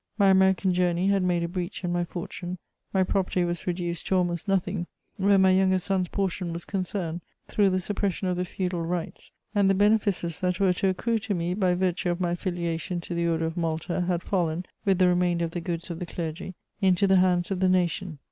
My 0.17 0.29
American 0.29 0.73
journey 0.73 1.09
had 1.09 1.21
made 1.21 1.43
a 1.43 1.47
breach 1.47 1.83
in 1.83 1.91
my 1.91 2.03
fortune; 2.03 2.57
my 2.91 3.03
property 3.03 3.43
was 3.43 3.67
reduced 3.67 4.07
to 4.07 4.15
almost 4.17 4.47
nothing, 4.47 4.87
where 5.17 5.37
my 5.37 5.51
younger 5.51 5.77
son's 5.77 6.07
portion 6.07 6.51
was 6.51 6.65
concerned, 6.65 7.21
through 7.47 7.69
the 7.69 7.79
suppression 7.79 8.27
of 8.27 8.35
the 8.35 8.43
feudal 8.43 8.81
rights; 8.81 9.29
and 9.53 9.69
the 9.69 9.75
benefices 9.75 10.39
that 10.39 10.59
were 10.59 10.73
to 10.73 10.87
accrue 10.87 11.19
to 11.19 11.35
me 11.35 11.53
by 11.53 11.75
virtue 11.75 12.09
of 12.09 12.19
my 12.19 12.31
affiliation 12.31 12.99
to 13.01 13.13
the 13.13 13.27
Order 13.27 13.45
of 13.45 13.55
Malta 13.57 14.01
had 14.07 14.23
fallen, 14.23 14.65
with 14.85 14.97
the 14.97 15.07
remainder 15.07 15.45
of 15.45 15.51
the 15.51 15.61
goods 15.61 15.91
of 15.91 15.99
the 15.99 16.07
clergy, 16.07 16.55
into 16.81 17.05
the 17.05 17.17
hands 17.17 17.51
of 17.51 17.59
the 17.59 17.69
nation. 17.69 18.17